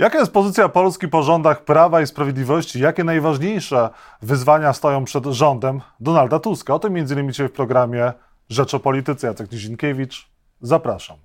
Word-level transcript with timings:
Jaka 0.00 0.18
jest 0.18 0.32
pozycja 0.32 0.68
Polski 0.68 1.08
po 1.08 1.22
rządach 1.22 1.64
Prawa 1.64 2.00
i 2.00 2.06
Sprawiedliwości? 2.06 2.80
Jakie 2.80 3.04
najważniejsze 3.04 3.90
wyzwania 4.22 4.72
stoją 4.72 5.04
przed 5.04 5.24
rządem 5.24 5.80
Donalda 6.00 6.38
Tuska? 6.38 6.74
O 6.74 6.78
tym 6.78 6.96
m.in. 6.96 7.32
dzisiaj 7.32 7.48
w 7.48 7.52
programie 7.52 8.12
Rzecz 8.48 8.74
o 8.74 8.80
Polityce. 8.80 9.26
Jacek 9.26 9.52
Nizinkiewicz. 9.52 10.28
Zapraszam. 10.60 11.16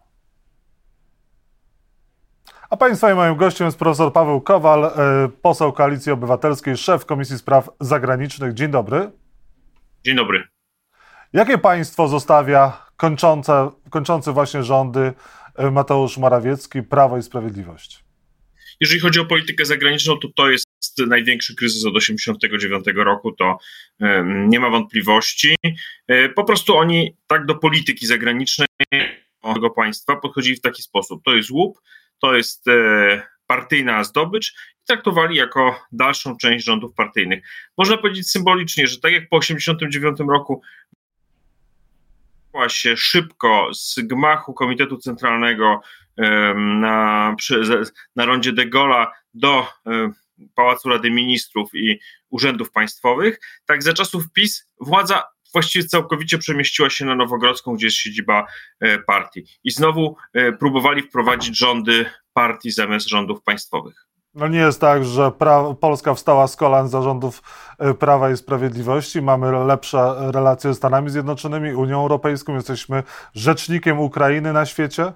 A 2.70 2.78
Państwa 2.78 3.12
i 3.12 3.16
moim 3.16 3.36
gościem 3.36 3.66
jest 3.66 3.80
profesor 3.80 4.14
Paweł 4.14 4.42
Kowal, 4.42 4.86
e, 4.86 4.92
poseł 5.42 5.74
Koalicji 5.74 6.12
Obywatelskiej, 6.12 6.78
szef 6.78 7.06
Komisji 7.06 7.38
Spraw 7.38 7.70
Zagranicznych. 7.80 8.54
Dzień 8.54 8.72
dobry. 8.72 9.12
Dzień 10.04 10.16
dobry. 10.16 10.44
Jakie 11.34 11.58
państwo 11.58 12.08
zostawia 12.08 12.78
kończące, 12.98 13.70
kończący 13.90 14.32
właśnie 14.32 14.64
rządy 14.64 15.14
e, 15.56 15.72
Mateusz 15.72 16.18
Morawiecki, 16.18 16.84
Prawo 16.84 17.18
i 17.18 17.24
Sprawiedliwość? 17.24 18.05
Jeżeli 18.80 19.00
chodzi 19.00 19.20
o 19.20 19.26
politykę 19.26 19.66
zagraniczną, 19.66 20.18
to 20.18 20.28
to 20.36 20.50
jest 20.50 20.68
największy 21.08 21.56
kryzys 21.56 21.86
od 21.86 21.94
1989 21.94 23.06
roku, 23.06 23.32
to 23.32 23.58
nie 24.26 24.60
ma 24.60 24.70
wątpliwości. 24.70 25.56
E, 26.08 26.30
po 26.30 26.44
prostu 26.44 26.78
oni 26.78 27.18
tak 27.28 27.46
do 27.46 27.56
polityki 27.56 28.08
zagranicznej 28.08 28.68
tego 29.54 29.70
państwa 29.70 30.16
podchodzili 30.16 30.56
w 30.56 30.62
taki 30.62 30.82
sposób. 30.82 31.24
To 31.24 31.36
jest 31.36 31.50
łup, 31.50 31.82
to 32.20 32.36
jest 32.36 32.68
e, 32.68 33.28
partyjna 33.48 34.04
zdobycz 34.04 34.52
i 34.52 34.86
traktowali 34.88 35.36
jako 35.36 35.86
dalszą 35.92 36.38
część 36.38 36.66
rządów 36.66 36.94
partyjnych. 36.94 37.44
Można 37.78 37.98
powiedzieć 37.98 38.32
symbolicznie, 38.32 38.88
że 38.88 39.00
tak 39.00 39.12
jak 39.12 39.30
po 39.30 39.40
1989 39.40 40.30
roku 40.30 40.62
się 42.68 42.98
szybko 42.98 43.70
z 43.74 44.00
gmachu 44.00 44.54
Komitetu 44.54 44.98
Centralnego 44.98 45.82
na, 46.56 47.36
na 48.16 48.26
rondzie 48.26 48.54
de 48.54 48.66
Gaulle'a 48.66 49.08
do 49.34 49.68
Pałacu 50.56 50.90
Rady 50.90 51.12
Ministrów 51.12 51.70
i 51.74 52.00
urzędów 52.30 52.72
państwowych, 52.72 53.40
tak 53.66 53.84
za 53.84 53.94
czasów 53.94 54.32
PiS 54.34 54.68
władza 54.82 55.24
właściwie 55.54 55.86
całkowicie 55.86 56.38
przemieściła 56.38 56.90
się 56.90 57.06
na 57.06 57.16
Nowogrodzką, 57.16 57.76
gdzie 57.76 57.88
jest 57.88 57.98
siedziba 57.98 58.46
e, 58.80 59.00
partii. 59.00 59.46
I 59.64 59.72
znowu 59.72 60.16
e, 60.34 60.52
próbowali 60.52 61.02
wprowadzić 61.02 61.58
rządy 61.58 62.06
partii 62.34 62.72
zamiast 62.72 63.10
rządów 63.10 63.44
państwowych. 63.44 64.08
No 64.34 64.48
nie 64.48 64.60
jest 64.60 64.82
tak, 64.82 65.06
że 65.06 65.22
pra- 65.22 65.76
Polska 65.76 66.14
wstała 66.14 66.48
z 66.48 66.56
kolan 66.56 66.88
zarządów 66.88 67.42
e, 67.80 67.94
Prawa 67.94 68.32
i 68.32 68.38
Sprawiedliwości. 68.38 69.22
Mamy 69.22 69.66
lepsze 69.66 70.16
relacje 70.32 70.70
ze 70.70 70.76
Stanami 70.76 71.10
Zjednoczonymi, 71.10 71.74
Unią 71.74 72.02
Europejską. 72.02 72.56
Jesteśmy 72.56 73.04
rzecznikiem 73.34 74.00
Ukrainy 74.00 74.54
na 74.54 74.66
świecie? 74.66 75.14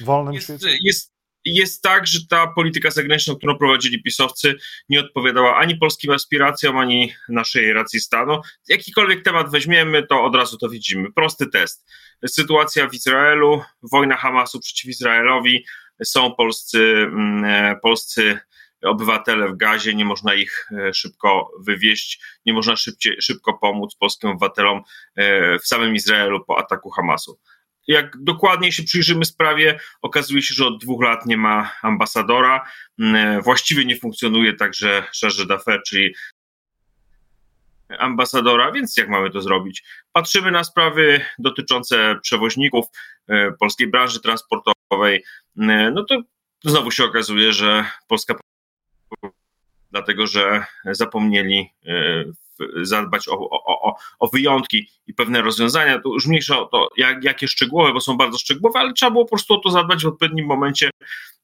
Wolnym 0.00 0.34
jest, 0.34 0.46
świecie? 0.46 0.78
Jest, 0.82 1.12
jest 1.44 1.82
tak, 1.82 2.06
że 2.06 2.18
ta 2.30 2.46
polityka 2.46 2.90
zagraniczna, 2.90 3.34
którą 3.34 3.58
prowadzili 3.58 4.02
pisowcy, 4.02 4.54
nie 4.88 5.00
odpowiadała 5.00 5.56
ani 5.56 5.76
polskim 5.76 6.10
aspiracjom, 6.10 6.78
ani 6.78 7.12
naszej 7.28 7.72
racji 7.72 8.00
stanu. 8.00 8.40
Jakikolwiek 8.68 9.24
temat 9.24 9.50
weźmiemy, 9.50 10.06
to 10.06 10.24
od 10.24 10.34
razu 10.34 10.58
to 10.58 10.68
widzimy. 10.68 11.12
Prosty 11.12 11.46
test. 11.46 11.86
Sytuacja 12.26 12.88
w 12.88 12.94
Izraelu, 12.94 13.62
wojna 13.82 14.16
Hamasu 14.16 14.60
przeciw 14.60 14.90
Izraelowi, 14.90 15.64
są 16.04 16.34
polscy, 16.34 16.78
mm, 16.78 17.44
e, 17.44 17.76
polscy 17.82 18.38
obywatele 18.84 19.48
w 19.48 19.56
gazie, 19.56 19.94
nie 19.94 20.04
można 20.04 20.34
ich 20.34 20.66
e, 20.72 20.94
szybko 20.94 21.50
wywieźć, 21.66 22.20
nie 22.46 22.52
można 22.52 22.76
szybciej, 22.76 23.16
szybko 23.20 23.58
pomóc 23.58 23.94
polskim 23.94 24.30
obywatelom 24.30 24.82
e, 25.16 25.58
w 25.58 25.66
samym 25.66 25.94
Izraelu 25.94 26.44
po 26.44 26.58
ataku 26.58 26.90
Hamasu. 26.90 27.38
Jak 27.90 28.22
dokładniej 28.22 28.72
się 28.72 28.82
przyjrzymy 28.82 29.24
sprawie, 29.24 29.80
okazuje 30.02 30.42
się, 30.42 30.54
że 30.54 30.66
od 30.66 30.80
dwóch 30.80 31.02
lat 31.02 31.26
nie 31.26 31.36
ma 31.36 31.72
ambasadora. 31.82 32.64
Mm, 32.98 33.42
właściwie 33.42 33.84
nie 33.84 33.96
funkcjonuje 33.96 34.54
także 34.54 35.02
charge 35.20 35.46
d'affaires, 35.46 35.82
czyli 35.86 36.14
ambasadora, 37.98 38.72
więc 38.72 38.96
jak 38.96 39.08
mamy 39.08 39.30
to 39.30 39.40
zrobić? 39.40 39.84
Patrzymy 40.12 40.50
na 40.50 40.64
sprawy 40.64 41.20
dotyczące 41.38 42.18
przewoźników 42.22 42.86
polskiej 43.60 43.86
branży 43.86 44.20
transportowej, 44.20 45.24
no 45.92 46.04
to 46.04 46.22
znowu 46.64 46.90
się 46.90 47.04
okazuje, 47.04 47.52
że 47.52 47.84
Polska 48.08 48.34
dlatego, 49.90 50.26
że 50.26 50.64
zapomnieli 50.84 51.70
e, 51.86 52.24
zadbać 52.82 53.28
o, 53.28 53.50
o, 53.50 53.96
o, 54.18 54.28
wyjątki 54.28 54.90
i 55.06 55.14
pewne 55.14 55.42
rozwiązania. 55.42 56.00
To 56.00 56.08
już 56.08 56.26
mniejsza 56.26 56.60
o 56.60 56.66
to, 56.66 56.88
jak, 56.96 57.24
jakie 57.24 57.48
szczegółowe, 57.48 57.92
bo 57.92 58.00
są 58.00 58.16
bardzo 58.16 58.38
szczegółowe, 58.38 58.78
ale 58.78 58.92
trzeba 58.92 59.10
było 59.12 59.24
po 59.24 59.30
prostu 59.30 59.54
o 59.54 59.58
to 59.58 59.70
zadbać 59.70 60.04
w 60.04 60.08
odpowiednim 60.08 60.46
momencie 60.46 60.90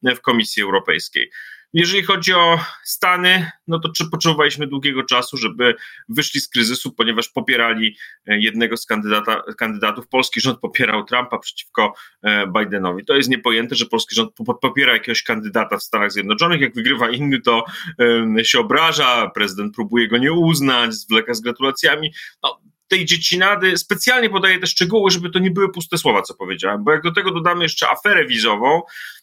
w 0.03 0.21
Komisji 0.21 0.63
Europejskiej. 0.63 1.31
Jeżeli 1.73 2.03
chodzi 2.03 2.33
o 2.33 2.59
Stany, 2.83 3.51
no 3.67 3.79
to 3.79 3.89
potrzebowaliśmy 4.11 4.67
długiego 4.67 5.03
czasu, 5.03 5.37
żeby 5.37 5.75
wyszli 6.09 6.41
z 6.41 6.49
kryzysu, 6.49 6.91
ponieważ 6.91 7.29
popierali 7.29 7.97
e, 8.27 8.39
jednego 8.39 8.77
z 8.77 8.85
kandydata, 8.85 9.43
kandydatów. 9.57 10.07
Polski 10.07 10.41
rząd 10.41 10.59
popierał 10.59 11.05
Trumpa 11.05 11.39
przeciwko 11.39 11.93
e, 12.23 12.47
Bidenowi. 12.47 13.05
To 13.05 13.15
jest 13.15 13.29
niepojęte, 13.29 13.75
że 13.75 13.85
polski 13.85 14.15
rząd 14.15 14.33
popiera 14.61 14.93
jakiegoś 14.93 15.23
kandydata 15.23 15.77
w 15.77 15.83
Stanach 15.83 16.11
Zjednoczonych. 16.11 16.61
Jak 16.61 16.75
wygrywa 16.75 17.09
inny, 17.09 17.41
to 17.41 17.65
się 18.43 18.59
obraża, 18.59 19.29
prezydent 19.29 19.75
próbuje 19.75 20.07
go 20.07 20.17
nie 20.17 20.33
uznać, 20.33 20.93
zwleka 20.93 21.33
z 21.33 21.41
gratulacjami. 21.41 22.13
No, 22.43 22.61
tej 22.87 23.05
dziecinady 23.05 23.77
specjalnie 23.77 24.29
podaję 24.29 24.59
te 24.59 24.67
szczegóły, 24.67 25.11
żeby 25.11 25.29
to 25.29 25.39
nie 25.39 25.51
były 25.51 25.71
puste 25.71 25.97
słowa, 25.97 26.21
co 26.21 26.33
powiedziałem, 26.33 26.83
bo 26.83 26.91
jak 26.91 27.03
do 27.03 27.11
tego 27.11 27.31
dodamy 27.31 27.63
jeszcze 27.63 27.89
aferę 27.89 28.25
wizową, 28.25 28.81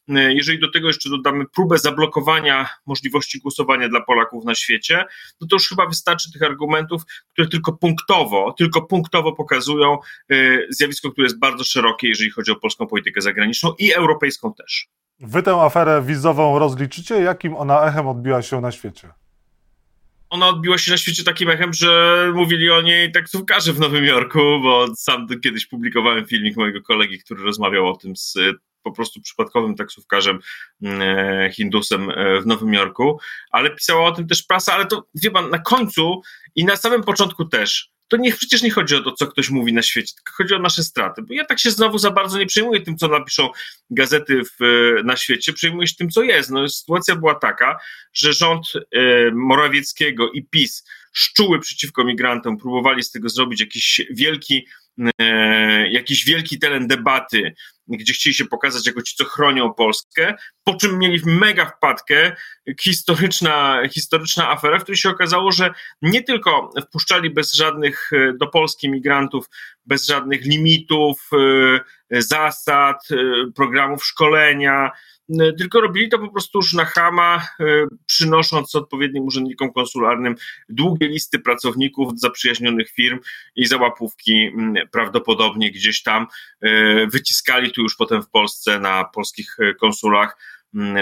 e, 0.08 0.34
jeżeli 0.34 0.60
do 0.60 0.70
tego 0.70 0.88
jeszcze 0.88 1.10
dodamy 1.10 1.44
próbę 1.54 1.78
zablokowania 1.78 2.68
możliwości 2.86 3.40
głosowania 3.40 3.88
dla 3.88 4.00
Polaków 4.00 4.44
na 4.44 4.54
świecie, 4.54 5.04
no 5.40 5.46
to 5.46 5.56
już 5.56 5.68
chyba 5.68 5.86
wystarczy 5.86 6.32
tych 6.32 6.42
argumentów, 6.42 7.02
które 7.32 7.48
tylko 7.48 7.72
punktowo, 7.72 8.54
tylko 8.58 8.82
punktowo 8.82 9.32
pokazują 9.32 9.98
e, 10.30 10.36
zjawisko, 10.70 11.10
które 11.10 11.24
jest 11.24 11.38
bardzo 11.38 11.64
szerokie, 11.64 12.08
jeżeli 12.08 12.30
chodzi 12.30 12.50
o 12.50 12.56
polską 12.56 12.86
politykę 12.86 13.20
zagraniczną 13.20 13.74
i 13.78 13.92
europejską 13.92 14.54
też. 14.54 14.88
Wy 15.20 15.42
tę 15.42 15.54
aferę 15.54 16.02
wizową 16.02 16.58
rozliczycie? 16.58 17.14
Jakim 17.14 17.56
ona 17.56 17.86
echem 17.86 18.08
odbiła 18.08 18.42
się 18.42 18.60
na 18.60 18.72
świecie? 18.72 19.23
Ona 20.34 20.48
odbiła 20.48 20.78
się 20.78 20.90
na 20.90 20.96
świecie 20.96 21.24
takim 21.24 21.50
echem, 21.50 21.72
że 21.72 22.32
mówili 22.34 22.70
o 22.70 22.82
niej 22.82 23.12
taksówkarze 23.12 23.72
w 23.72 23.80
Nowym 23.80 24.04
Jorku, 24.04 24.60
bo 24.62 24.86
sam 24.96 25.26
kiedyś 25.42 25.66
publikowałem 25.66 26.26
filmik 26.26 26.56
mojego 26.56 26.82
kolegi, 26.82 27.18
który 27.18 27.42
rozmawiał 27.42 27.88
o 27.88 27.96
tym 27.96 28.16
z 28.16 28.36
po 28.82 28.92
prostu 28.92 29.20
przypadkowym 29.20 29.74
taksówkarzem 29.74 30.38
e, 30.82 31.50
Hindusem 31.52 32.10
e, 32.10 32.40
w 32.40 32.46
Nowym 32.46 32.74
Jorku, 32.74 33.18
ale 33.50 33.70
pisała 33.70 34.08
o 34.08 34.12
tym 34.12 34.26
też 34.26 34.42
prasa, 34.42 34.74
ale 34.74 34.86
to 34.86 35.06
wie 35.14 35.30
pan, 35.30 35.50
na 35.50 35.58
końcu 35.58 36.22
i 36.54 36.64
na 36.64 36.76
samym 36.76 37.02
początku 37.02 37.44
też 37.44 37.93
to 38.08 38.16
niech 38.16 38.36
przecież 38.36 38.62
nie 38.62 38.70
chodzi 38.70 38.96
o 38.96 39.02
to, 39.02 39.12
co 39.12 39.26
ktoś 39.26 39.50
mówi 39.50 39.72
na 39.72 39.82
świecie, 39.82 40.14
tylko 40.14 40.32
chodzi 40.36 40.54
o 40.54 40.58
nasze 40.58 40.82
straty. 40.82 41.22
Bo 41.22 41.34
ja 41.34 41.44
tak 41.44 41.58
się 41.58 41.70
znowu 41.70 41.98
za 41.98 42.10
bardzo 42.10 42.38
nie 42.38 42.46
przejmuję 42.46 42.80
tym, 42.80 42.96
co 42.96 43.08
napiszą 43.08 43.48
gazety 43.90 44.42
w, 44.44 44.64
na 45.04 45.16
świecie, 45.16 45.52
przejmuję 45.52 45.88
się 45.88 45.96
tym, 45.96 46.10
co 46.10 46.22
jest. 46.22 46.50
No, 46.50 46.68
sytuacja 46.68 47.16
była 47.16 47.34
taka, 47.34 47.78
że 48.12 48.32
rząd 48.32 48.66
e, 48.76 49.30
Morawieckiego 49.30 50.30
i 50.30 50.46
PiS 50.46 50.84
szczuły 51.12 51.60
przeciwko 51.60 52.04
migrantom, 52.04 52.58
próbowali 52.58 53.02
z 53.02 53.10
tego 53.10 53.28
zrobić 53.28 53.60
jakiś 53.60 54.00
wielki 54.10 54.66
E, 54.66 54.83
jakiś 55.90 56.24
wielki 56.24 56.58
teren 56.58 56.86
debaty, 56.86 57.54
gdzie 57.88 58.12
chcieli 58.12 58.34
się 58.34 58.44
pokazać 58.44 58.86
jako 58.86 59.02
ci, 59.02 59.16
co 59.16 59.24
chronią 59.24 59.74
Polskę, 59.74 60.34
po 60.64 60.74
czym 60.74 60.98
mieli 60.98 61.20
mega 61.26 61.66
wpadkę, 61.66 62.36
historyczna, 62.80 63.82
historyczna 63.90 64.50
afera, 64.50 64.78
w 64.78 64.82
której 64.82 64.96
się 64.96 65.10
okazało, 65.10 65.52
że 65.52 65.70
nie 66.02 66.22
tylko 66.22 66.70
wpuszczali 66.88 67.30
bez 67.30 67.54
żadnych 67.54 68.10
e, 68.12 68.32
do 68.32 68.46
Polski 68.46 68.90
migrantów, 68.90 69.46
bez 69.86 70.06
żadnych 70.06 70.44
limitów, 70.44 71.30
e, 72.10 72.22
zasad, 72.22 73.08
programów 73.54 74.04
szkolenia, 74.04 74.90
E, 74.90 75.13
tylko 75.58 75.80
robili 75.80 76.08
to 76.08 76.18
po 76.18 76.32
prostu 76.32 76.58
już 76.58 76.72
na 76.72 76.84
chama, 76.84 77.46
e, 77.60 77.64
przynosząc 78.06 78.74
odpowiednim 78.74 79.24
urzędnikom 79.24 79.72
konsularnym 79.72 80.34
długie 80.68 81.08
listy 81.08 81.38
pracowników 81.38 82.20
zaprzyjaźnionych 82.20 82.90
firm 82.90 83.18
i 83.56 83.66
załapówki 83.66 84.50
prawdopodobnie 84.92 85.70
gdzieś 85.70 86.02
tam 86.02 86.26
e, 86.60 87.06
wyciskali 87.06 87.72
tu 87.72 87.82
już 87.82 87.96
potem 87.96 88.22
w 88.22 88.30
Polsce 88.30 88.78
na 88.78 89.04
polskich 89.04 89.56
konsulach, 89.80 90.36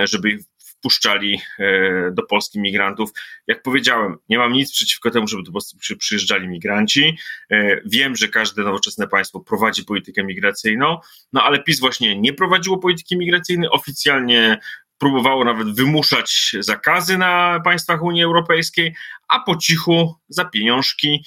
żeby 0.05 0.39
wpuszczali 0.83 1.41
e, 1.59 2.11
do 2.13 2.23
Polski 2.23 2.61
migrantów. 2.61 3.11
Jak 3.47 3.63
powiedziałem, 3.63 4.17
nie 4.29 4.39
mam 4.39 4.53
nic 4.53 4.73
przeciwko 4.73 5.11
temu, 5.11 5.29
żeby 5.29 5.43
do 5.43 5.53
Polski 5.53 5.97
przyjeżdżali 5.99 6.49
migranci. 6.49 7.19
E, 7.51 7.81
wiem, 7.87 8.17
że 8.17 8.29
każde 8.29 8.63
nowoczesne 8.63 9.09
państwo 9.09 9.41
prowadzi 9.41 9.85
politykę 9.85 10.25
migracyjną, 10.25 10.99
no 11.33 11.43
ale 11.43 11.63
PiS 11.63 11.81
właśnie 11.81 12.21
nie 12.21 12.33
prowadziło 12.33 12.79
polityki 12.79 13.17
migracyjnej, 13.17 13.69
oficjalnie 13.71 14.59
próbowało 14.99 15.45
nawet 15.45 15.77
wymuszać 15.77 16.57
zakazy 16.61 17.19
na 17.19 17.61
państwach 17.65 18.03
Unii 18.03 18.23
Europejskiej, 18.23 18.95
a 19.29 19.41
po 19.41 19.57
cichu 19.57 20.15
za 20.29 20.45
pieniążki 20.45 21.25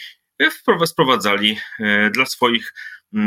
sprowadzali 0.86 1.58
e, 1.80 2.10
dla 2.10 2.25
swoich 2.25 2.74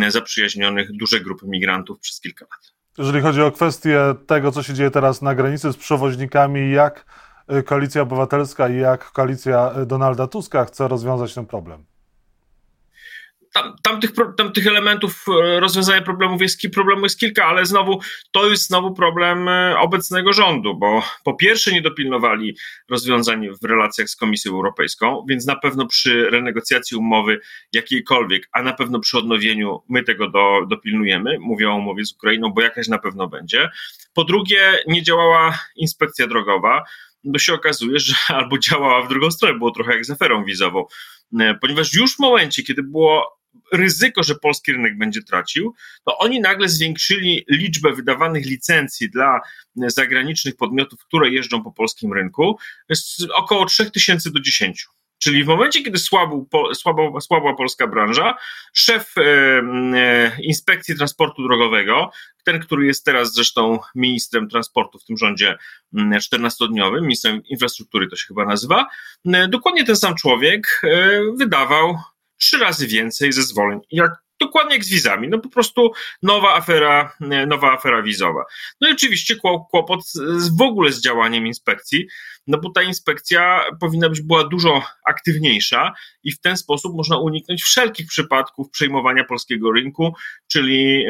zaprzyjaźnionych 0.09 0.89
duże 0.93 1.21
grupy 1.21 1.47
migrantów 1.47 2.01
przez 2.01 2.21
kilka 2.21 2.45
lat. 2.51 2.78
Jeżeli 2.99 3.21
chodzi 3.21 3.43
o 3.43 3.53
kwestię 3.53 4.01
tego, 4.27 4.53
co 4.53 4.63
się 4.63 4.75
dzieje 4.75 4.91
teraz 4.91 5.23
na 5.23 5.35
granicy 5.35 5.73
z 5.73 5.77
przewoźnikami, 5.77 6.71
jak 6.71 7.05
y, 7.53 7.63
Koalicja 7.63 8.03
Obywatelska 8.03 8.69
i 8.69 8.77
jak 8.77 9.13
koalicja 9.13 9.73
y, 9.83 9.87
Donalda 9.87 10.27
Tuska 10.27 10.65
chce 10.65 10.89
rozwiązać 10.89 11.35
ten 11.35 11.47
problem? 11.47 11.85
Tam, 13.59 13.77
tam, 13.83 14.01
tych, 14.01 14.11
tam 14.37 14.53
tych 14.53 14.67
elementów 14.67 15.25
e, 15.29 15.61
rozwiązania 15.61 16.03
problemów 16.03 16.43
jest, 16.43 16.65
jest 17.03 17.19
kilka, 17.21 17.45
ale 17.45 17.67
znowu 17.67 18.01
to 18.33 18.49
jest 18.51 18.67
znowu 18.67 18.95
problem 18.95 19.49
e, 19.49 19.79
obecnego 19.79 20.33
rządu, 20.33 20.75
bo 20.75 21.03
po 21.25 21.35
pierwsze 21.35 21.73
nie 21.73 21.83
dopilnowali 21.83 22.57
rozwiązań 22.91 23.49
w 23.63 23.65
relacjach 23.65 24.09
z 24.09 24.17
Komisją 24.17 24.53
Europejską, 24.53 25.25
więc 25.29 25.47
na 25.47 25.57
pewno 25.57 25.87
przy 25.87 26.31
renegocjacji 26.31 26.97
umowy 26.97 27.41
jakiejkolwiek, 27.73 28.49
a 28.53 28.63
na 28.63 28.73
pewno 28.73 29.01
przy 29.01 29.19
odnowieniu 29.19 29.83
my 29.89 30.03
tego 30.03 30.31
do, 30.31 30.67
dopilnujemy, 30.69 31.39
mówię 31.41 31.71
o 31.71 31.75
umowie 31.75 32.05
z 32.05 32.13
Ukrainą, 32.13 32.53
bo 32.53 32.63
jakaś 32.63 32.89
na 32.89 32.99
pewno 32.99 33.29
będzie. 33.29 33.71
Po 34.15 34.25
drugie, 34.25 34.79
nie 34.87 35.03
działała 35.03 35.59
inspekcja 35.77 36.27
drogowa, 36.27 36.85
bo 37.25 37.39
się 37.39 37.55
okazuje, 37.55 37.99
że 37.99 38.15
albo 38.29 38.59
działała 38.59 39.03
w 39.03 39.09
drugą 39.09 39.31
stronę, 39.31 39.59
było 39.59 39.71
trochę 39.71 39.93
jak 39.93 40.05
z 40.05 40.11
aferą 40.11 40.45
wizową, 40.45 40.85
e, 41.41 41.55
ponieważ 41.55 41.95
już 41.95 42.17
w 42.17 42.19
momencie, 42.19 42.63
kiedy 42.63 42.83
było 42.83 43.38
ryzyko, 43.73 44.23
że 44.23 44.35
polski 44.35 44.73
rynek 44.73 44.99
będzie 44.99 45.23
tracił, 45.23 45.75
to 46.05 46.19
oni 46.19 46.41
nagle 46.41 46.69
zwiększyli 46.69 47.45
liczbę 47.49 47.93
wydawanych 47.93 48.47
licencji 48.47 49.11
dla 49.11 49.41
zagranicznych 49.77 50.57
podmiotów, 50.57 51.05
które 51.05 51.31
jeżdżą 51.31 51.63
po 51.63 51.73
polskim 51.73 52.13
rynku 52.13 52.59
z 52.91 53.27
około 53.35 53.67
3000 53.67 54.31
do 54.31 54.41
10. 54.41 54.87
Czyli 55.19 55.45
w 55.45 55.47
momencie, 55.47 55.83
kiedy 55.83 55.99
słabł, 55.99 56.49
słabła 57.21 57.57
polska 57.57 57.87
branża, 57.87 58.35
szef 58.73 59.13
e, 59.19 59.23
e, 59.23 60.37
Inspekcji 60.43 60.97
Transportu 60.97 61.43
Drogowego, 61.43 62.11
ten, 62.45 62.61
który 62.61 62.87
jest 62.87 63.05
teraz 63.05 63.35
zresztą 63.35 63.79
ministrem 63.95 64.49
transportu 64.49 64.99
w 64.99 65.05
tym 65.05 65.17
rządzie 65.17 65.57
14-dniowym, 65.95 66.95
mm, 66.95 67.03
ministrem 67.03 67.43
infrastruktury 67.45 68.09
to 68.09 68.17
się 68.17 68.27
chyba 68.27 68.45
nazywa, 68.45 68.87
e, 69.27 69.49
dokładnie 69.49 69.85
ten 69.85 69.97
sam 69.97 70.15
człowiek 70.15 70.81
e, 70.85 71.21
wydawał 71.37 71.99
trzy 72.39 72.59
razy 72.59 72.87
więcej 72.87 73.33
zezwoleń. 73.33 73.81
Jak, 73.91 74.13
dokładnie 74.41 74.75
jak 74.75 74.85
z 74.85 74.91
wizami. 74.91 75.29
No 75.29 75.39
po 75.39 75.49
prostu 75.49 75.93
nowa 76.23 76.55
afera, 76.55 77.13
nowa 77.47 77.73
afera 77.73 78.03
wizowa. 78.03 78.45
No 78.81 78.89
i 78.89 78.93
oczywiście 78.93 79.37
kłopot 79.71 80.01
w 80.59 80.63
ogóle 80.63 80.93
z 80.93 81.01
działaniem 81.01 81.47
inspekcji, 81.47 82.07
no 82.47 82.59
bo 82.59 82.71
ta 82.71 82.83
inspekcja 82.83 83.65
powinna 83.81 84.09
być 84.09 84.21
była 84.21 84.45
dużo 84.45 84.83
aktywniejsza 85.07 85.93
i 86.25 86.33
w 86.33 86.41
ten 86.41 86.57
sposób 86.57 86.97
można 86.97 87.19
uniknąć 87.19 87.63
wszelkich 87.63 88.07
przypadków 88.07 88.71
przejmowania 88.71 89.25
polskiego 89.25 89.73
rynku, 89.73 90.15
czyli 90.49 91.07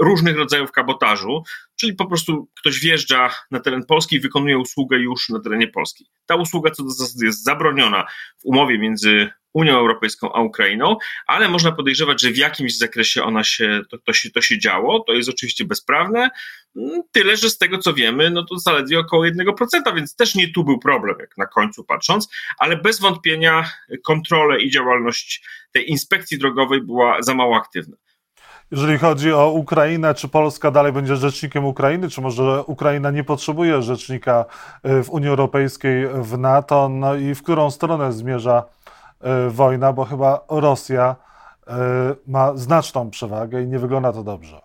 różnych 0.00 0.36
rodzajów 0.36 0.72
kabotażu, 0.72 1.42
czyli 1.76 1.94
po 1.94 2.06
prostu 2.06 2.48
ktoś 2.60 2.80
wjeżdża 2.80 3.30
na 3.50 3.60
teren 3.60 3.84
Polski 3.84 4.16
i 4.16 4.20
wykonuje 4.20 4.58
usługę 4.58 4.98
już 4.98 5.28
na 5.28 5.40
terenie 5.40 5.68
Polski. 5.68 6.06
Ta 6.26 6.34
usługa 6.34 6.70
co 6.70 6.82
do 6.82 6.90
zasady 6.90 7.26
jest 7.26 7.44
zabroniona 7.44 8.06
w 8.38 8.44
umowie 8.44 8.78
między 8.78 9.28
Unią 9.56 9.78
Europejską 9.78 10.32
a 10.32 10.40
Ukrainą, 10.40 10.96
ale 11.26 11.48
można 11.48 11.72
podejrzewać, 11.72 12.20
że 12.20 12.30
w 12.30 12.36
jakimś 12.36 12.78
zakresie 12.78 13.24
ona 13.24 13.44
się, 13.44 13.80
to, 13.90 13.98
to, 13.98 14.12
się, 14.12 14.30
to 14.30 14.40
się 14.40 14.58
działo. 14.58 15.00
To 15.00 15.12
jest 15.12 15.28
oczywiście 15.28 15.64
bezprawne. 15.64 16.30
Mm, 16.76 17.02
tyle, 17.12 17.36
że 17.36 17.50
z 17.50 17.58
tego 17.58 17.78
co 17.78 17.94
wiemy, 17.94 18.30
no 18.30 18.44
to 18.44 18.58
zaledwie 18.58 18.98
około 18.98 19.24
1%, 19.24 19.94
więc 19.94 20.16
też 20.16 20.34
nie 20.34 20.52
tu 20.52 20.64
był 20.64 20.78
problem, 20.78 21.16
jak 21.20 21.38
na 21.38 21.46
końcu 21.46 21.84
patrząc, 21.84 22.28
ale 22.58 22.76
bez 22.76 23.00
wątpienia 23.00 23.70
kontrolę 24.04 24.60
i 24.60 24.70
działalność 24.70 25.44
tej 25.72 25.90
inspekcji 25.90 26.38
drogowej 26.38 26.82
była 26.82 27.22
za 27.22 27.34
mało 27.34 27.56
aktywna. 27.56 27.96
Jeżeli 28.70 28.98
chodzi 28.98 29.32
o 29.32 29.50
Ukrainę, 29.50 30.14
czy 30.14 30.28
Polska 30.28 30.70
dalej 30.70 30.92
będzie 30.92 31.16
rzecznikiem 31.16 31.64
Ukrainy, 31.64 32.10
czy 32.10 32.20
może 32.20 32.64
Ukraina 32.66 33.10
nie 33.10 33.24
potrzebuje 33.24 33.82
rzecznika 33.82 34.44
y, 34.86 35.02
w 35.02 35.10
Unii 35.10 35.28
Europejskiej, 35.28 36.06
w 36.14 36.38
NATO, 36.38 36.88
no 36.88 37.14
i 37.14 37.34
w 37.34 37.42
którą 37.42 37.70
stronę 37.70 38.12
zmierza 38.12 38.64
wojna, 39.48 39.92
bo 39.92 40.04
chyba 40.04 40.44
Rosja 40.48 41.16
y, 41.68 41.72
ma 42.26 42.56
znaczną 42.56 43.10
przewagę 43.10 43.62
i 43.62 43.66
nie 43.66 43.78
wygląda 43.78 44.12
to 44.12 44.22
dobrze. 44.22 44.60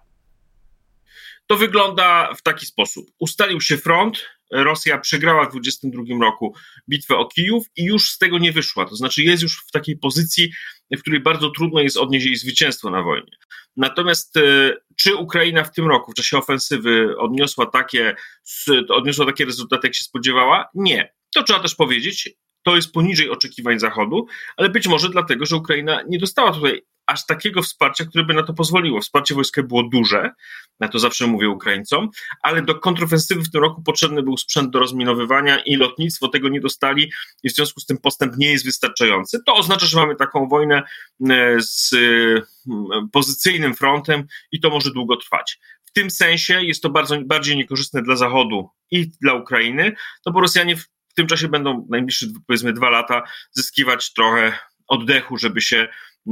To 1.48 1.58
wygląda 1.58 2.34
w 2.34 2.42
taki 2.42 2.66
sposób. 2.66 3.06
Ustalił 3.20 3.62
się 3.62 3.78
front, 3.78 4.26
Rosja 4.52 4.98
przegrała 4.98 5.46
w 5.46 5.52
2022 5.52 6.26
roku 6.26 6.56
bitwę 6.90 7.18
o 7.18 7.26
Kijów 7.26 7.66
i 7.76 7.84
już 7.84 8.12
z 8.12 8.18
tego 8.18 8.38
nie 8.38 8.52
wyszła. 8.52 8.86
To 8.86 8.96
znaczy 8.96 9.24
jest 9.24 9.44
już 9.44 9.64
w 9.68 9.72
takiej 9.72 9.98
pozycji, 9.98 10.52
w 10.92 11.02
której 11.02 11.20
bardzo 11.20 11.50
trudno 11.50 11.82
jest 11.82 11.98
odnieść 11.98 12.26
jej 12.26 12.36
zwycięstwo 12.36 12.90
na 12.90 13.04
wojnie. 13.04 13.38
Natomiast 13.78 14.38
e, 14.38 14.42
czy 14.96 15.16
Ukraina 15.16 15.64
w 15.64 15.72
tym 15.72 15.88
roku, 15.88 16.12
w 16.12 16.16
czasie 16.16 16.38
ofensywy, 16.38 17.18
odniosła 17.18 17.66
takie, 17.66 18.16
odniosła 18.90 19.26
takie 19.26 19.46
rezultaty, 19.46 19.88
jak 19.88 19.96
się 19.96 20.04
spodziewała? 20.04 20.70
Nie. 20.74 21.14
To 21.36 21.44
trzeba 21.44 21.60
też 21.60 21.76
powiedzieć. 21.76 22.30
To 22.64 22.76
jest 22.76 22.92
poniżej 22.92 23.30
oczekiwań 23.30 23.80
Zachodu, 23.80 24.28
ale 24.58 24.70
być 24.70 24.88
może 24.88 25.10
dlatego, 25.10 25.46
że 25.46 25.56
Ukraina 25.56 26.02
nie 26.10 26.20
dostała 26.20 26.52
tutaj 26.52 26.82
aż 27.08 27.26
takiego 27.26 27.62
wsparcia, 27.62 28.06
które 28.06 28.24
by 28.24 28.34
na 28.34 28.44
to 28.44 28.54
pozwoliło. 28.54 29.02
Wsparcie 29.02 29.36
wojskowe 29.36 29.68
było 29.68 29.84
duże, 29.84 30.32
na 30.80 30.88
to 30.88 31.00
zawsze 31.00 31.28
mówię 31.28 31.50
Ukraińcom, 31.50 32.10
ale 32.42 32.62
do 32.62 32.76
kontrofensywy 32.76 33.42
w 33.42 33.52
tym 33.52 33.62
roku 33.62 33.84
potrzebny 33.84 34.24
był 34.24 34.38
sprzęt 34.38 34.70
do 34.70 34.80
rozminowywania 34.80 35.60
i 35.60 35.76
lotnictwo 35.76 36.28
tego 36.28 36.50
nie 36.50 36.62
dostali 36.62 37.12
i 37.44 37.50
w 37.50 37.56
związku 37.56 37.80
z 37.80 37.86
tym 37.86 37.98
postęp 37.98 38.38
nie 38.38 38.52
jest 38.52 38.66
wystarczający. 38.66 39.40
To 39.46 39.56
oznacza, 39.56 39.86
że 39.86 39.98
mamy 39.98 40.16
taką 40.16 40.48
wojnę 40.48 40.84
e, 41.30 41.58
z 41.60 41.94
e, 41.94 41.98
pozycyjnym 43.12 43.76
frontem 43.76 44.28
i 44.52 44.60
to 44.60 44.70
może 44.70 44.92
długo 44.92 45.18
trwać. 45.18 45.60
W 45.86 45.92
tym 45.92 46.12
sensie 46.12 46.64
jest 46.64 46.84
to 46.84 46.90
bardzo, 46.90 47.18
bardziej 47.26 47.58
niekorzystne 47.58 48.02
dla 48.02 48.16
Zachodu 48.16 48.70
i 48.92 49.12
dla 49.22 49.34
Ukrainy, 49.34 49.96
no 50.26 50.32
bo 50.32 50.42
Rosjanie 50.42 50.76
w 51.12 51.14
tym 51.14 51.28
czasie 51.28 51.48
będą 51.48 51.88
najbliższe 51.90 52.26
powiedzmy 52.48 52.74
dwa 52.74 52.90
lata 52.90 53.24
zyskiwać 53.52 54.14
trochę 54.14 54.54
oddechu, 54.88 55.38
żeby 55.38 55.62
się 55.62 55.88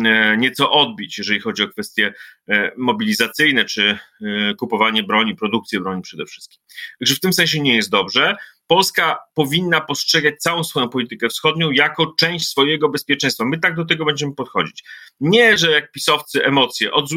E, 0.06 0.38
nieco 0.38 0.72
odbić, 0.72 1.18
jeżeli 1.18 1.40
chodzi 1.40 1.64
o 1.64 1.68
kwestie 1.68 2.14
e, 2.50 2.72
mobilizacyjne 2.78 3.66
czy 3.66 4.00
e, 4.22 4.54
kupowanie 4.56 5.04
broni, 5.04 5.36
produkcję 5.36 5.80
broni 5.80 6.02
przede 6.02 6.26
wszystkim. 6.26 6.60
Także 7.00 7.16
w 7.16 7.20
tym 7.20 7.34
sensie 7.34 7.60
nie 7.62 7.76
jest 7.76 7.90
dobrze. 7.90 8.36
Polska 8.68 9.20
powinna 9.34 9.82
postrzegać 9.82 10.36
całą 10.40 10.64
swoją 10.64 10.90
politykę 10.90 11.30
wschodnią 11.30 11.72
jako 11.72 12.14
część 12.20 12.48
swojego 12.48 12.90
bezpieczeństwa. 12.90 13.46
My 13.46 13.60
tak 13.60 13.76
do 13.76 13.86
tego 13.86 14.06
będziemy 14.06 14.36
podchodzić. 14.36 14.84
Nie, 15.20 15.58
że 15.58 15.72
jak 15.72 15.92
pisowcy 15.92 16.46
emocje 16.46 16.92
od 16.92 17.10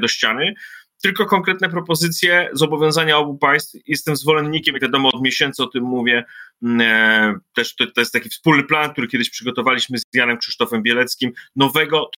do 0.00 0.08
ściany, 0.08 0.54
tylko 1.02 1.26
konkretne 1.26 1.68
propozycje, 1.68 2.50
zobowiązania 2.52 3.18
obu 3.18 3.38
państw. 3.38 3.76
Jestem 3.86 4.16
zwolennikiem, 4.16 4.74
jak 4.74 4.82
wiadomo, 4.82 5.08
od 5.12 5.22
miesięcy 5.22 5.62
o 5.62 5.66
tym 5.66 5.84
mówię. 5.84 6.24
Mm, 6.62 6.80
e, 6.80 7.38
też 7.54 7.76
to, 7.76 7.86
to 7.86 8.00
jest 8.00 8.12
taki 8.12 8.28
wspólny 8.28 8.64
plan, 8.64 8.92
który 8.92 9.08
kiedyś 9.08 9.30
przygotowaliśmy 9.30 9.98
z 9.98 10.02
Janem 10.14 10.38
Krzysztofem 10.38 10.82
Bieleckim, 10.82 11.32
nowego 11.56 12.10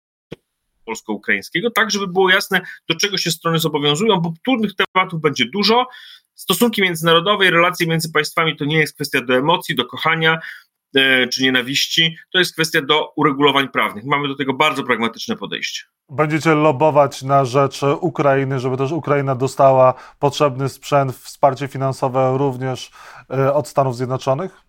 polsko-ukraińskiego, 0.85 1.71
tak 1.71 1.91
żeby 1.91 2.07
było 2.07 2.31
jasne, 2.31 2.61
do 2.89 2.95
czego 2.95 3.19
się 3.19 3.31
strony 3.31 3.59
zobowiązują, 3.59 4.17
bo 4.17 4.35
trudnych 4.45 4.73
tematów 4.75 5.21
będzie 5.21 5.45
dużo. 5.53 5.87
Stosunki 6.35 6.83
międzynarodowe, 6.83 7.51
relacje 7.51 7.87
między 7.87 8.13
państwami 8.13 8.57
to 8.57 8.65
nie 8.65 8.79
jest 8.79 8.95
kwestia 8.95 9.21
do 9.21 9.37
emocji, 9.37 9.75
do 9.75 9.85
kochania, 9.85 10.39
czy 11.33 11.43
nienawiści, 11.43 12.17
to 12.33 12.39
jest 12.39 12.53
kwestia 12.53 12.83
do 12.83 13.13
uregulowań 13.17 13.69
prawnych. 13.69 14.05
Mamy 14.05 14.29
do 14.29 14.37
tego 14.37 14.55
bardzo 14.55 14.85
pragmatyczne 14.85 15.37
podejście. 15.37 15.83
Będziecie 16.09 16.55
lobować 16.55 17.23
na 17.23 17.45
rzecz 17.45 17.83
Ukrainy, 18.01 18.61
żeby 18.61 18.77
też 18.77 18.93
Ukraina 18.93 19.35
dostała 19.35 19.95
potrzebny 20.19 20.69
sprzęt, 20.69 21.17
wsparcie 21.17 21.69
finansowe 21.69 22.39
również 22.39 22.91
e, 23.31 23.55
od 23.55 23.69
Stanów 23.69 23.97
Zjednoczonych? 23.97 24.67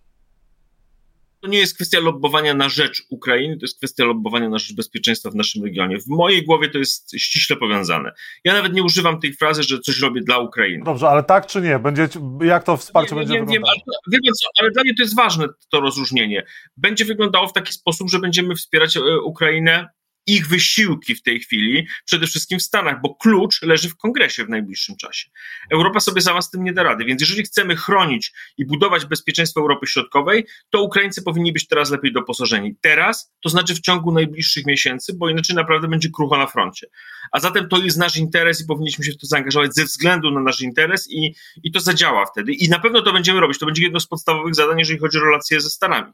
To 1.41 1.49
nie 1.49 1.59
jest 1.59 1.75
kwestia 1.75 1.99
lobbowania 1.99 2.53
na 2.53 2.69
rzecz 2.69 3.03
Ukrainy, 3.09 3.57
to 3.57 3.63
jest 3.63 3.77
kwestia 3.77 4.05
lobbowania 4.05 4.49
na 4.49 4.57
rzecz 4.57 4.75
bezpieczeństwa 4.75 5.29
w 5.29 5.35
naszym 5.35 5.63
regionie. 5.63 5.99
W 5.99 6.07
mojej 6.07 6.45
głowie 6.45 6.69
to 6.69 6.77
jest 6.77 7.11
ściśle 7.17 7.55
powiązane. 7.55 8.11
Ja 8.43 8.53
nawet 8.53 8.73
nie 8.73 8.83
używam 8.83 9.19
tej 9.19 9.33
frazy, 9.33 9.63
że 9.63 9.79
coś 9.79 9.99
robię 9.99 10.21
dla 10.21 10.37
Ukrainy. 10.37 10.83
Dobrze, 10.85 11.09
ale 11.09 11.23
tak 11.23 11.47
czy 11.47 11.61
nie? 11.61 11.79
Będzie, 11.79 12.07
jak 12.41 12.63
to 12.63 12.77
wsparcie 12.77 13.15
nie, 13.15 13.21
będzie 13.21 13.33
nie, 13.33 13.39
wyglądało? 13.39 13.73
Wiem, 14.07 14.21
ale, 14.25 14.33
co, 14.33 14.47
ale 14.61 14.71
dla 14.71 14.83
mnie 14.83 14.95
to 14.95 15.03
jest 15.03 15.15
ważne, 15.15 15.47
to 15.71 15.79
rozróżnienie. 15.79 16.45
Będzie 16.77 17.05
wyglądało 17.05 17.47
w 17.47 17.53
taki 17.53 17.73
sposób, 17.73 18.09
że 18.09 18.19
będziemy 18.19 18.55
wspierać 18.55 18.97
e, 18.97 19.01
Ukrainę 19.25 19.89
ich 20.27 20.47
wysiłki 20.47 21.15
w 21.15 21.21
tej 21.21 21.39
chwili, 21.39 21.87
przede 22.05 22.27
wszystkim 22.27 22.59
w 22.59 22.63
Stanach, 22.63 23.01
bo 23.01 23.15
klucz 23.15 23.61
leży 23.61 23.89
w 23.89 23.97
kongresie 23.97 24.45
w 24.45 24.49
najbliższym 24.49 24.95
czasie. 24.95 25.29
Europa 25.71 25.99
sobie 25.99 26.21
sama 26.21 26.41
z 26.41 26.49
tym 26.49 26.63
nie 26.63 26.73
da 26.73 26.83
rady, 26.83 27.05
więc 27.05 27.21
jeżeli 27.21 27.43
chcemy 27.43 27.75
chronić 27.75 28.33
i 28.57 28.65
budować 28.65 29.05
bezpieczeństwo 29.05 29.61
Europy 29.61 29.87
Środkowej, 29.87 30.45
to 30.69 30.81
Ukraińcy 30.81 31.21
powinni 31.21 31.53
być 31.53 31.67
teraz 31.67 31.91
lepiej 31.91 32.13
doposażeni. 32.13 32.75
Teraz, 32.81 33.33
to 33.43 33.49
znaczy 33.49 33.75
w 33.75 33.79
ciągu 33.79 34.11
najbliższych 34.11 34.65
miesięcy, 34.65 35.13
bo 35.13 35.29
inaczej 35.29 35.55
naprawdę 35.55 35.87
będzie 35.87 36.09
krucho 36.09 36.37
na 36.37 36.47
froncie. 36.47 36.87
A 37.31 37.39
zatem 37.39 37.69
to 37.69 37.77
jest 37.77 37.97
nasz 37.97 38.17
interes 38.17 38.61
i 38.61 38.65
powinniśmy 38.65 39.05
się 39.05 39.11
w 39.11 39.17
to 39.17 39.27
zaangażować 39.27 39.75
ze 39.75 39.85
względu 39.85 40.31
na 40.31 40.41
nasz 40.41 40.61
interes 40.61 41.07
i, 41.11 41.35
i 41.63 41.71
to 41.71 41.79
zadziała 41.79 42.25
wtedy. 42.25 42.53
I 42.53 42.69
na 42.69 42.79
pewno 42.79 43.01
to 43.01 43.13
będziemy 43.13 43.39
robić. 43.39 43.59
To 43.59 43.65
będzie 43.65 43.83
jedno 43.83 43.99
z 43.99 44.07
podstawowych 44.07 44.55
zadań, 44.55 44.79
jeżeli 44.79 44.99
chodzi 44.99 45.17
o 45.17 45.21
relacje 45.21 45.61
ze 45.61 45.69
Stanami. 45.69 46.13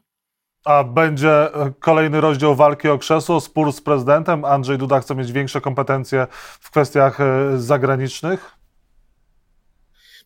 A 0.64 0.84
będzie 0.84 1.48
kolejny 1.80 2.20
rozdział 2.20 2.54
walki 2.54 2.88
o 2.88 2.98
krzesło, 2.98 3.40
spór 3.40 3.72
z 3.72 3.80
prezydentem? 3.80 4.44
Andrzej 4.44 4.78
Duda 4.78 5.00
chce 5.00 5.14
mieć 5.14 5.32
większe 5.32 5.60
kompetencje 5.60 6.26
w 6.60 6.70
kwestiach 6.70 7.18
zagranicznych? 7.56 8.63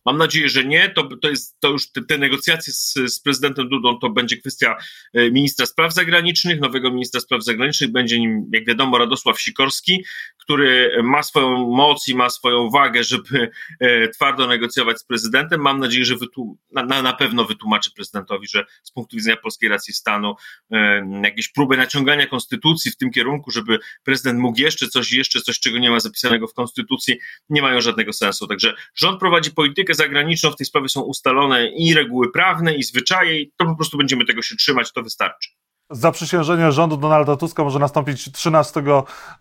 Mam 0.05 0.17
nadzieję, 0.17 0.49
że 0.49 0.65
nie. 0.65 0.89
To, 0.89 1.09
to, 1.21 1.29
jest, 1.29 1.59
to 1.59 1.69
już 1.69 1.91
te, 1.91 2.01
te 2.01 2.17
negocjacje 2.17 2.73
z, 2.73 2.93
z, 2.93 3.19
prezydentem 3.19 3.69
Dudą 3.69 3.99
to 3.99 4.09
będzie 4.09 4.37
kwestia 4.37 4.75
e, 5.13 5.31
ministra 5.31 5.65
spraw 5.65 5.93
zagranicznych, 5.93 6.59
nowego 6.59 6.91
ministra 6.91 7.21
spraw 7.21 7.43
zagranicznych. 7.43 7.91
Będzie 7.91 8.19
nim, 8.19 8.49
jak 8.53 8.65
wiadomo, 8.65 8.97
Radosław 8.97 9.41
Sikorski, 9.41 10.05
który 10.37 10.91
ma 11.03 11.23
swoją 11.23 11.67
moc 11.75 12.07
i 12.07 12.15
ma 12.15 12.29
swoją 12.29 12.69
wagę, 12.69 13.03
żeby 13.03 13.51
e, 13.79 14.09
twardo 14.09 14.47
negocjować 14.47 14.99
z 14.99 15.03
prezydentem. 15.03 15.61
Mam 15.61 15.79
nadzieję, 15.79 16.05
że 16.05 16.15
wytłum- 16.15 16.55
na, 16.71 17.01
na 17.01 17.13
pewno 17.13 17.45
wytłumaczy 17.45 17.91
prezydentowi, 17.95 18.47
że 18.47 18.65
z 18.83 18.91
punktu 18.91 19.15
widzenia 19.15 19.37
polskiej 19.37 19.69
racji 19.69 19.93
stanu 19.93 20.35
e, 20.71 21.09
jakieś 21.23 21.49
próby 21.49 21.77
naciągania 21.77 22.27
konstytucji 22.27 22.91
w 22.91 22.97
tym 22.97 23.11
kierunku, 23.11 23.51
żeby 23.51 23.79
prezydent 24.03 24.39
mógł 24.39 24.61
jeszcze 24.61 24.87
coś, 24.87 25.11
jeszcze 25.11 25.41
coś, 25.41 25.59
czego 25.59 25.77
nie 25.77 25.91
ma 25.91 25.99
zapisanego 25.99 26.47
w 26.47 26.53
konstytucji, 26.53 27.19
nie 27.49 27.61
mają 27.61 27.81
żadnego 27.81 28.13
sensu. 28.13 28.47
Także 28.47 28.73
rząd 28.95 29.19
prowadzi 29.19 29.51
politykę 29.51 29.88
zagraniczną, 29.93 30.51
w 30.51 30.55
tej 30.55 30.65
sprawie 30.65 30.89
są 30.89 31.01
ustalone 31.01 31.67
i 31.67 31.93
reguły 31.93 32.31
prawne, 32.31 32.75
i 32.75 32.83
zwyczaje, 32.83 33.41
i 33.41 33.51
to 33.57 33.65
po 33.65 33.75
prostu 33.75 33.97
będziemy 33.97 34.25
tego 34.25 34.41
się 34.41 34.55
trzymać, 34.55 34.91
to 34.91 35.03
wystarczy. 35.03 35.49
Zaprzysiężenie 35.91 36.71
rządu 36.71 36.97
Donalda 36.97 37.35
Tuska 37.35 37.63
może 37.63 37.79
nastąpić 37.79 38.31
13 38.31 38.83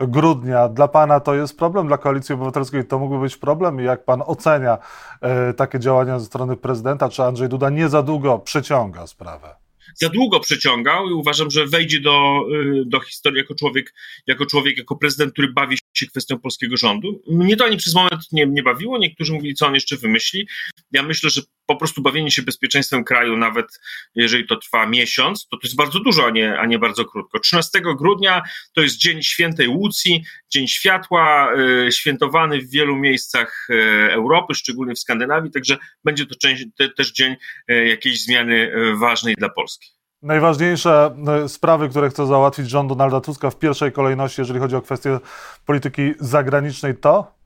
grudnia. 0.00 0.68
Dla 0.68 0.88
Pana 0.88 1.20
to 1.20 1.34
jest 1.34 1.58
problem, 1.58 1.86
dla 1.86 1.98
Koalicji 1.98 2.34
Obywatelskiej 2.34 2.86
to 2.86 2.98
mógłby 2.98 3.20
być 3.20 3.36
problem. 3.36 3.78
Jak 3.78 4.04
Pan 4.04 4.22
ocenia 4.26 4.78
e, 5.20 5.54
takie 5.54 5.78
działania 5.78 6.18
ze 6.18 6.26
strony 6.26 6.56
prezydenta? 6.56 7.08
Czy 7.08 7.22
Andrzej 7.22 7.48
Duda 7.48 7.70
nie 7.70 7.88
za 7.88 8.02
długo 8.02 8.38
przeciąga 8.38 9.06
sprawę? 9.06 9.56
za 9.94 10.08
długo 10.08 10.40
przeciągał 10.40 11.08
i 11.08 11.12
uważam, 11.12 11.50
że 11.50 11.66
wejdzie 11.66 12.00
do, 12.00 12.40
y, 12.52 12.84
do 12.86 13.00
historii 13.00 13.38
jako 13.38 13.54
człowiek, 13.54 13.94
jako 14.26 14.46
człowiek, 14.46 14.78
jako 14.78 14.96
prezydent, 14.96 15.32
który 15.32 15.52
bawi 15.52 15.76
się 15.98 16.06
kwestią 16.06 16.38
polskiego 16.38 16.76
rządu. 16.76 17.22
Mnie 17.30 17.56
to 17.56 17.64
ani 17.64 17.76
przez 17.76 17.94
moment 17.94 18.22
nie, 18.32 18.46
nie 18.46 18.62
bawiło, 18.62 18.98
niektórzy 18.98 19.32
mówili, 19.32 19.54
co 19.54 19.66
on 19.66 19.74
jeszcze 19.74 19.96
wymyśli. 19.96 20.48
Ja 20.92 21.02
myślę, 21.02 21.30
że 21.30 21.42
po 21.66 21.76
prostu 21.76 22.02
bawienie 22.02 22.30
się 22.30 22.42
bezpieczeństwem 22.42 23.04
kraju, 23.04 23.36
nawet 23.36 23.66
jeżeli 24.14 24.46
to 24.46 24.56
trwa 24.56 24.86
miesiąc, 24.86 25.48
to 25.48 25.56
to 25.56 25.66
jest 25.66 25.76
bardzo 25.76 26.00
dużo, 26.00 26.26
a 26.26 26.30
nie, 26.30 26.58
a 26.58 26.66
nie 26.66 26.78
bardzo 26.78 27.04
krótko. 27.04 27.40
13 27.40 27.80
grudnia 27.98 28.42
to 28.74 28.82
jest 28.82 28.96
Dzień 28.96 29.22
Świętej 29.22 29.68
Łucji, 29.68 30.24
Dzień 30.50 30.68
Światła, 30.68 31.52
y, 31.86 31.92
świętowany 31.92 32.60
w 32.60 32.70
wielu 32.70 32.96
miejscach 32.96 33.66
y, 33.70 34.12
Europy, 34.12 34.54
szczególnie 34.54 34.94
w 34.94 34.98
Skandynawii, 34.98 35.50
także 35.50 35.76
będzie 36.04 36.26
to 36.26 36.34
część, 36.34 36.64
te, 36.78 36.88
też 36.88 37.12
dzień 37.12 37.36
y, 37.70 37.86
jakiejś 37.88 38.22
zmiany 38.24 38.72
ważnej 38.98 39.34
dla 39.34 39.48
Polski. 39.48 39.97
Najważniejsze 40.22 41.16
sprawy, 41.48 41.88
które 41.88 42.10
chce 42.10 42.26
załatwić 42.26 42.70
rząd 42.70 42.88
Donalda 42.88 43.20
Tuska 43.20 43.50
w 43.50 43.58
pierwszej 43.58 43.92
kolejności, 43.92 44.40
jeżeli 44.40 44.60
chodzi 44.60 44.76
o 44.76 44.82
kwestie 44.82 45.18
polityki 45.66 46.14
zagranicznej, 46.20 46.96
to 46.96 47.38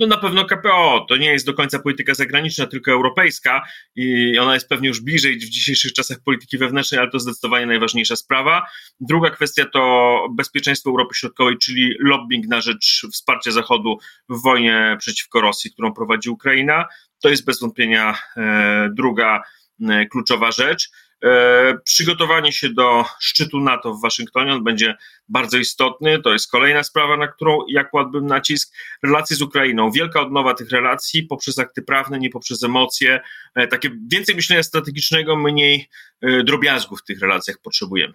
no 0.00 0.06
na 0.06 0.16
pewno 0.16 0.44
KPO 0.44 1.06
to 1.08 1.16
nie 1.16 1.32
jest 1.32 1.46
do 1.46 1.54
końca 1.54 1.78
polityka 1.78 2.14
zagraniczna, 2.14 2.66
tylko 2.66 2.92
europejska 2.92 3.62
i 3.96 4.38
ona 4.38 4.54
jest 4.54 4.68
pewnie 4.68 4.88
już 4.88 5.00
bliżej 5.00 5.38
w 5.38 5.48
dzisiejszych 5.48 5.92
czasach 5.92 6.18
polityki 6.24 6.58
wewnętrznej, 6.58 7.00
ale 7.00 7.10
to 7.10 7.18
zdecydowanie 7.18 7.66
najważniejsza 7.66 8.16
sprawa. 8.16 8.66
Druga 9.00 9.30
kwestia 9.30 9.64
to 9.72 10.26
bezpieczeństwo 10.30 10.90
Europy 10.90 11.14
Środkowej, 11.14 11.58
czyli 11.58 11.94
lobbying 12.00 12.46
na 12.46 12.60
rzecz 12.60 13.06
wsparcia 13.12 13.50
Zachodu 13.50 13.98
w 14.28 14.42
wojnie 14.42 14.96
przeciwko 14.98 15.40
Rosji, 15.40 15.72
którą 15.72 15.94
prowadzi 15.94 16.30
Ukraina. 16.30 16.84
To 17.22 17.28
jest 17.28 17.44
bez 17.44 17.60
wątpienia 17.60 18.18
e, 18.36 18.88
druga 18.92 19.42
e, 19.88 20.06
kluczowa 20.06 20.50
rzecz. 20.50 20.90
E, 21.24 21.78
przygotowanie 21.84 22.52
się 22.52 22.68
do 22.68 23.04
szczytu 23.20 23.60
NATO 23.60 23.94
w 23.94 24.02
Waszyngtonie, 24.02 24.52
on 24.52 24.64
będzie 24.64 24.96
bardzo 25.28 25.58
istotny. 25.58 26.22
To 26.22 26.32
jest 26.32 26.50
kolejna 26.50 26.82
sprawa, 26.82 27.16
na 27.16 27.28
którą 27.28 27.58
ja 27.68 27.84
kładłbym 27.84 28.26
nacisk. 28.26 28.74
Relacje 29.02 29.36
z 29.36 29.42
Ukrainą, 29.42 29.90
wielka 29.90 30.20
odnowa 30.20 30.54
tych 30.54 30.70
relacji 30.70 31.22
poprzez 31.22 31.58
akty 31.58 31.82
prawne, 31.82 32.18
nie 32.18 32.30
poprzez 32.30 32.62
emocje. 32.62 33.20
E, 33.54 33.66
takie 33.66 33.90
więcej 34.12 34.34
myślenia 34.34 34.62
strategicznego, 34.62 35.36
mniej 35.36 35.88
e, 36.20 36.42
drobiazgów 36.42 37.00
w 37.00 37.04
tych 37.04 37.20
relacjach 37.20 37.56
potrzebujemy. 37.62 38.14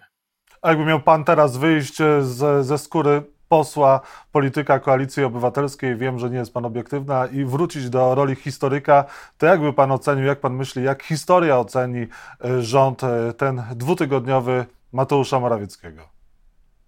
A 0.62 0.68
jakby 0.68 0.84
miał 0.84 1.02
Pan 1.02 1.24
teraz 1.24 1.56
wyjść 1.56 1.96
z, 2.20 2.66
ze 2.66 2.78
skóry 2.78 3.22
posła, 3.50 4.00
polityka 4.32 4.78
Koalicji 4.78 5.24
Obywatelskiej, 5.24 5.96
wiem, 5.96 6.18
że 6.18 6.30
nie 6.30 6.36
jest 6.36 6.54
Pan 6.54 6.64
obiektywna, 6.64 7.26
i 7.26 7.44
wrócić 7.44 7.90
do 7.90 8.14
roli 8.14 8.34
historyka, 8.34 9.04
to 9.38 9.46
jakby 9.46 9.72
Pan 9.72 9.92
ocenił, 9.92 10.24
jak 10.24 10.40
Pan 10.40 10.54
myśli, 10.56 10.84
jak 10.84 11.02
historia 11.02 11.58
oceni 11.58 12.06
e, 12.44 12.62
rząd 12.62 13.04
e, 13.04 13.32
ten 13.32 13.62
dwutygodniowy 13.74 14.66
Mateusza 14.92 15.40
Morawieckiego? 15.40 16.08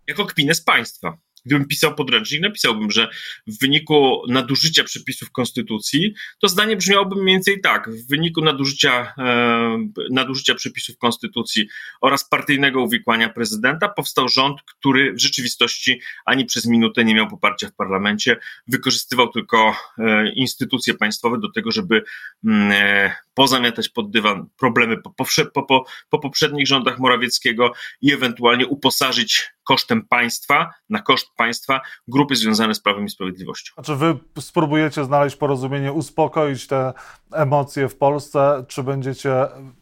Jako 0.07 0.27
kpinę 0.27 0.55
z 0.55 0.61
państwa 0.61 1.17
gdybym 1.45 1.67
pisał 1.67 1.95
podręcznik, 1.95 2.43
napisałbym, 2.43 2.91
że 2.91 3.09
w 3.47 3.61
wyniku 3.61 4.23
nadużycia 4.29 4.85
przepisów 4.85 5.31
konstytucji, 5.31 6.15
to 6.39 6.49
zdanie 6.49 6.77
brzmiałoby 6.77 7.17
mniej 7.17 7.37
więcej 7.37 7.61
tak. 7.61 7.91
W 7.91 8.09
wyniku 8.09 8.41
nadużycia, 8.41 9.15
e, 9.19 9.89
nadużycia 10.11 10.55
przepisów 10.55 10.99
konstytucji 10.99 11.69
oraz 12.01 12.29
partyjnego 12.29 12.83
uwikłania 12.83 13.29
prezydenta 13.29 13.89
powstał 13.89 14.29
rząd, 14.29 14.63
który 14.63 15.13
w 15.13 15.21
rzeczywistości 15.21 16.01
ani 16.25 16.45
przez 16.45 16.67
minutę 16.67 17.05
nie 17.05 17.15
miał 17.15 17.29
poparcia 17.29 17.69
w 17.69 17.73
parlamencie, 17.73 18.37
wykorzystywał 18.67 19.29
tylko 19.29 19.75
e, 19.99 20.33
instytucje 20.33 20.95
państwowe 20.95 21.39
do 21.39 21.53
tego, 21.53 21.73
żeby 21.73 22.03
mm, 22.45 22.71
e, 22.73 23.15
pozamiatać 23.35 23.89
pod 23.89 24.11
dywan 24.11 24.47
problemy 24.59 24.97
po, 24.97 25.15
po, 25.55 25.63
po, 25.63 25.85
po 26.11 26.19
poprzednich 26.19 26.67
rządach 26.67 26.99
Morawieckiego 26.99 27.73
i 28.03 28.13
ewentualnie 28.13 28.67
uposażyć 28.67 29.52
kosztem 29.65 30.07
państwa, 30.09 30.71
na 30.91 31.03
koszt 31.03 31.29
państwa, 31.37 31.81
grupy 32.09 32.37
związane 32.37 32.75
z 32.75 32.81
Prawem 32.81 33.05
i 33.05 33.11
Sprawiedliwością. 33.11 33.83
Czy 33.83 33.97
wy 33.97 34.19
spróbujecie 34.39 35.05
znaleźć 35.05 35.37
porozumienie, 35.37 35.93
uspokoić 35.93 36.67
te 36.67 36.93
emocje 37.33 37.89
w 37.89 37.97
Polsce, 37.97 38.65
czy 38.69 38.83
będziecie, 38.83 39.35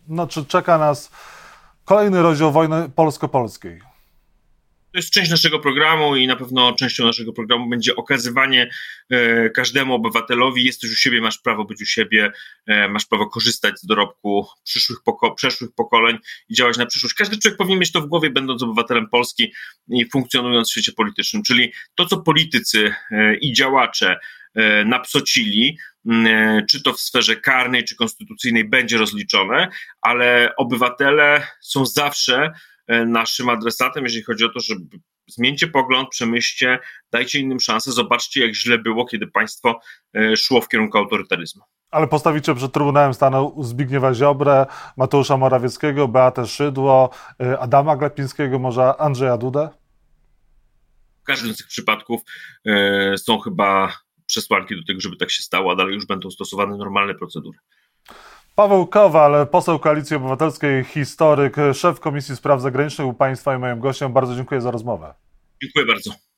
no 0.09 0.27
czy 0.27 0.47
czeka 0.47 0.79
nas 0.79 1.11
kolejny 1.85 2.23
rozdział 2.23 2.53
wojny 2.53 2.89
polsko-polskiej? 2.89 3.90
To 4.93 4.99
jest 4.99 5.11
część 5.11 5.31
naszego 5.31 5.59
programu 5.59 6.17
i 6.17 6.27
na 6.27 6.37
pewno 6.37 6.73
częścią 6.73 7.05
naszego 7.05 7.33
programu 7.33 7.69
będzie 7.69 7.97
okazywanie 7.97 8.71
e, 9.11 9.51
każdemu 9.51 9.95
obywatelowi, 9.95 10.65
jesteś 10.65 10.93
u 10.93 10.95
siebie, 10.95 11.21
masz 11.21 11.39
prawo 11.39 11.65
być 11.65 11.83
u 11.83 11.87
siebie, 11.87 12.33
e, 12.67 12.89
masz 12.89 13.07
prawo 13.07 13.27
korzystać 13.27 13.81
z 13.81 13.87
dorobku 13.87 14.47
przyszłych, 14.65 14.99
poko 15.05 15.35
pokoleń 15.77 16.19
i 16.49 16.55
działać 16.55 16.77
na 16.77 16.87
przyszłość. 16.87 17.15
Każdy 17.15 17.39
człowiek 17.39 17.59
powinien 17.59 17.79
mieć 17.79 17.93
to 17.93 18.01
w 18.01 18.07
głowie, 18.07 18.31
będąc 18.31 18.63
obywatelem 18.63 19.09
Polski 19.09 19.53
i 19.89 20.07
funkcjonując 20.11 20.69
w 20.69 20.73
świecie 20.73 20.93
politycznym, 20.93 21.43
czyli 21.43 21.73
to, 21.95 22.07
co 22.07 22.23
politycy 22.23 22.95
e, 23.11 23.35
i 23.35 23.53
działacze 23.53 24.17
napsocili, 24.87 25.79
czy 26.71 26.83
to 26.83 26.93
w 26.93 27.01
sferze 27.01 27.37
karnej, 27.37 27.85
czy 27.85 27.97
konstytucyjnej 27.97 28.69
będzie 28.69 28.99
rozliczone, 28.99 29.69
ale 30.03 30.57
obywatele 30.57 31.47
są 31.61 31.87
zawsze 31.87 32.53
naszym 33.07 33.49
adresatem, 33.49 34.05
jeżeli 34.05 34.25
chodzi 34.25 34.45
o 34.45 34.49
to, 34.49 34.61
żeby 34.61 34.99
zmieńcie 35.27 35.69
pogląd, 35.69 36.09
przemyślcie, 36.09 36.79
dajcie 37.13 37.39
innym 37.39 37.61
szansę, 37.61 37.93
zobaczcie, 37.93 38.47
jak 38.47 38.55
źle 38.55 38.79
było, 38.79 39.07
kiedy 39.07 39.27
państwo 39.27 39.81
e, 40.15 40.37
szło 40.37 40.61
w 40.61 40.69
kierunku 40.69 40.99
autorytaryzmu. 40.99 41.63
Ale 41.91 42.07
postawicie 42.07 42.55
przed 42.55 42.73
Trybunałem 42.73 43.15
Stanu 43.15 43.55
Zbigniewa 43.63 44.15
Ziobrę, 44.15 44.67
Mateusza 44.97 45.37
Morawieckiego, 45.37 46.09
Beatę 46.09 46.47
Szydło, 46.47 47.11
e, 47.41 47.59
Adama 47.59 47.97
Glapińskiego, 47.97 48.59
może 48.59 48.97
Andrzeja 48.97 49.37
Dudę? 49.37 49.69
W 51.23 51.25
każdym 51.25 51.55
z 51.55 51.57
tych 51.57 51.67
przypadków 51.67 52.21
e, 52.67 53.19
są 53.19 53.39
chyba 53.39 53.93
przesłanki 54.27 54.77
do 54.77 54.85
tego, 54.85 55.01
żeby 55.01 55.17
tak 55.17 55.31
się 55.31 55.43
stało, 55.43 55.73
a 55.73 55.77
dalej 55.77 55.95
już 55.95 56.07
będą 56.07 56.31
stosowane 56.31 56.77
normalne 56.77 57.15
procedury. 57.15 57.59
Paweł 58.61 58.87
Kowal, 58.87 59.47
poseł 59.47 59.79
Koalicji 59.79 60.17
Obywatelskiej, 60.17 60.85
historyk, 60.85 61.57
szef 61.75 62.00
Komisji 62.00 62.37
Spraw 62.37 62.61
Zagranicznych 62.61 63.09
u 63.09 63.14
Państwa 63.14 63.57
i 63.57 63.59
moim 63.59 63.81
gościem. 63.81 64.12
Bardzo 64.12 64.37
dziękuję 64.37 64.61
za 64.61 64.71
rozmowę. 64.71 65.14
Dziękuję 65.62 65.87
bardzo. 65.87 66.30